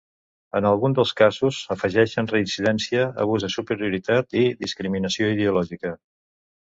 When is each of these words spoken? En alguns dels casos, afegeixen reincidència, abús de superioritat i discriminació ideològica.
En 0.59 0.67
alguns 0.69 0.95
dels 0.99 1.11
casos, 1.19 1.59
afegeixen 1.75 2.31
reincidència, 2.31 3.03
abús 3.25 3.45
de 3.47 3.53
superioritat 3.59 4.37
i 4.45 4.47
discriminació 4.67 5.31
ideològica. 5.35 5.95